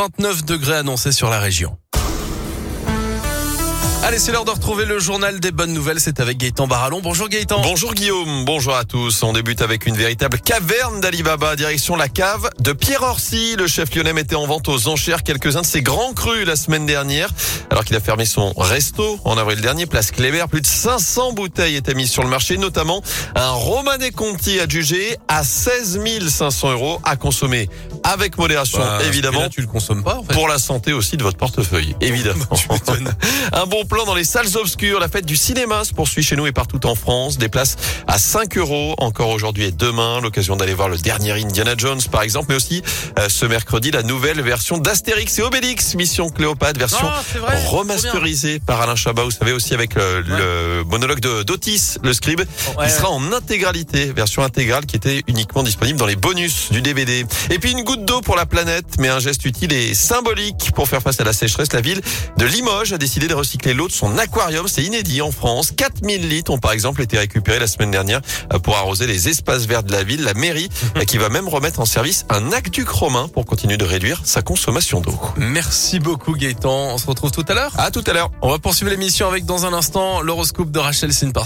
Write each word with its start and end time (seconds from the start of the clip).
29 0.00 0.44
degrés 0.44 0.76
annoncés 0.76 1.10
sur 1.10 1.28
la 1.28 1.40
région. 1.40 1.76
Allez, 4.04 4.20
c'est 4.20 4.30
l'heure 4.30 4.44
de 4.44 4.52
retrouver 4.52 4.84
le 4.84 5.00
journal 5.00 5.40
des 5.40 5.50
bonnes 5.50 5.72
nouvelles. 5.72 5.98
C'est 6.00 6.20
avec 6.20 6.38
Gaëtan 6.38 6.68
Barallon. 6.68 7.00
Bonjour 7.02 7.28
Gaëtan. 7.28 7.60
Bonjour 7.62 7.94
Guillaume, 7.94 8.44
bonjour 8.44 8.76
à 8.76 8.84
tous. 8.84 9.22
On 9.24 9.32
débute 9.32 9.60
avec 9.60 9.86
une 9.86 9.96
véritable 9.96 10.38
caverne 10.38 11.00
d'Alibaba, 11.00 11.56
direction 11.56 11.96
la 11.96 12.08
cave 12.08 12.48
de 12.60 12.72
Pierre 12.72 13.02
Orsi. 13.02 13.56
Le 13.56 13.66
chef 13.66 13.92
lyonnais 13.94 14.12
mettait 14.12 14.36
en 14.36 14.46
vente 14.46 14.68
aux 14.68 14.86
enchères 14.86 15.24
quelques-uns 15.24 15.62
de 15.62 15.66
ses 15.66 15.82
grands 15.82 16.12
crus 16.14 16.46
la 16.46 16.54
semaine 16.54 16.86
dernière. 16.86 17.28
Alors 17.70 17.84
qu'il 17.84 17.96
a 17.96 18.00
fermé 18.00 18.24
son 18.24 18.52
resto 18.56 19.18
en 19.24 19.36
avril 19.36 19.60
dernier, 19.60 19.84
place 19.86 20.12
Kléber, 20.12 20.44
plus 20.48 20.62
de 20.62 20.66
500 20.66 21.32
bouteilles 21.32 21.74
étaient 21.76 21.94
mises 21.94 22.10
sur 22.10 22.22
le 22.22 22.30
marché, 22.30 22.56
notamment 22.56 23.02
un 23.34 23.50
Romanée 23.50 24.12
Conti 24.12 24.60
adjugé 24.60 25.18
à 25.26 25.42
16 25.42 26.00
500 26.28 26.70
euros 26.70 27.00
à 27.02 27.16
consommer 27.16 27.68
avec 28.04 28.38
modération, 28.38 28.78
Bah, 28.78 29.00
évidemment. 29.06 29.40
Là, 29.40 29.48
tu 29.48 29.60
le 29.60 29.66
consommes 29.66 30.04
pas, 30.04 30.16
en 30.18 30.22
fait. 30.22 30.32
Pour 30.32 30.48
la 30.48 30.58
santé 30.58 30.92
aussi 30.92 31.16
de 31.16 31.22
votre 31.24 31.36
portefeuille, 31.36 31.94
évidemment. 32.00 32.44
Un 33.52 33.66
bon 33.66 33.84
plan 33.88 34.04
dans 34.04 34.14
les 34.14 34.24
salles 34.24 34.56
obscures. 34.56 35.00
La 35.00 35.08
fête 35.08 35.26
du 35.26 35.36
cinéma 35.36 35.84
se 35.84 35.92
poursuit 35.92 36.22
chez 36.22 36.36
nous 36.36 36.46
et 36.46 36.52
partout 36.52 36.84
en 36.86 36.94
France. 36.94 37.38
Des 37.38 37.48
places 37.48 37.76
à 38.06 38.18
5 38.18 38.56
euros 38.58 38.94
encore 38.98 39.30
aujourd'hui 39.30 39.64
et 39.64 39.72
demain. 39.72 40.20
L'occasion 40.20 40.56
d'aller 40.56 40.74
voir 40.74 40.88
le 40.88 40.98
dernier 40.98 41.32
Indiana 41.32 41.74
Jones, 41.76 42.00
par 42.12 42.22
exemple, 42.22 42.46
mais 42.50 42.54
aussi 42.54 42.82
euh, 43.18 43.28
ce 43.28 43.46
mercredi 43.46 43.90
la 43.90 44.02
nouvelle 44.02 44.40
version 44.42 44.78
d'Astérix 44.78 45.38
et 45.38 45.42
Obélix, 45.42 45.94
Mission 45.94 46.28
Cléopâtre, 46.28 46.78
version 46.78 46.98
Ah, 47.10 47.22
vrai, 47.38 47.64
remasterisée 47.66 48.60
par 48.60 48.80
Alain 48.82 48.94
Chabat. 48.96 49.24
Vous 49.24 49.30
savez 49.30 49.52
aussi 49.52 49.74
avec 49.74 49.94
le, 49.94 50.20
le 50.20 50.84
monologue 50.84 51.20
de 51.20 51.42
d'Otis, 51.42 51.96
le 52.02 52.12
scribe, 52.12 52.40
Ouais, 52.78 52.86
qui 52.86 52.92
sera 52.92 53.08
en 53.10 53.32
intégralité, 53.32 54.12
version 54.12 54.42
intégrale 54.42 54.84
qui 54.86 54.96
était 54.96 55.22
uniquement 55.26 55.62
disponible 55.62 55.98
dans 55.98 56.06
les 56.06 56.16
bonus 56.16 56.70
du 56.70 56.82
DVD. 56.82 57.24
Et 57.50 57.58
puis 57.58 57.72
une 57.72 57.82
goutte 57.82 58.04
d'eau 58.04 58.20
pour 58.20 58.36
la 58.36 58.44
planète, 58.46 58.84
mais 58.98 59.08
un 59.08 59.18
geste 59.18 59.44
utile 59.46 59.72
et 59.72 59.94
symbolique 59.94 60.70
pour 60.74 60.88
faire 60.88 61.00
face 61.02 61.20
à 61.20 61.24
la 61.24 61.32
sécheresse. 61.32 61.72
La 61.72 61.80
ville 61.80 62.00
de 62.36 62.44
Limoges 62.44 62.92
a 62.92 62.98
décidé 62.98 63.26
de 63.28 63.34
recycler 63.34 63.72
l'eau 63.78 63.88
de 63.88 63.92
son 63.92 64.18
aquarium. 64.18 64.66
C'est 64.66 64.82
inédit 64.82 65.22
en 65.22 65.30
France. 65.30 65.70
4000 65.70 66.28
litres 66.28 66.50
ont 66.50 66.58
par 66.58 66.72
exemple 66.72 67.00
été 67.00 67.16
récupérés 67.16 67.60
la 67.60 67.68
semaine 67.68 67.92
dernière 67.92 68.20
euh, 68.52 68.58
pour 68.58 68.76
arroser 68.76 69.06
les 69.06 69.28
espaces 69.28 69.66
verts 69.66 69.84
de 69.84 69.92
la 69.92 70.02
ville. 70.02 70.24
La 70.24 70.34
mairie 70.34 70.68
euh, 70.96 71.04
qui 71.04 71.16
va 71.16 71.28
même 71.28 71.48
remettre 71.48 71.80
en 71.80 71.84
service 71.84 72.26
un 72.28 72.52
aqueduc 72.52 72.88
romain 72.88 73.28
pour 73.28 73.46
continuer 73.46 73.76
de 73.76 73.84
réduire 73.84 74.20
sa 74.24 74.42
consommation 74.42 75.00
d'eau. 75.00 75.14
Merci 75.36 76.00
beaucoup 76.00 76.34
Gaëtan. 76.34 76.94
On 76.94 76.98
se 76.98 77.06
retrouve 77.06 77.30
tout 77.30 77.44
à 77.48 77.54
l'heure. 77.54 77.72
À 77.78 77.90
tout 77.92 78.02
à 78.06 78.12
l'heure. 78.12 78.30
On 78.42 78.50
va 78.50 78.58
poursuivre 78.58 78.90
l'émission 78.90 79.28
avec 79.28 79.46
dans 79.46 79.64
un 79.64 79.72
instant 79.72 80.20
l'horoscope 80.22 80.72
de 80.72 80.80
Rachel 80.80 81.12
Sinpar. 81.12 81.36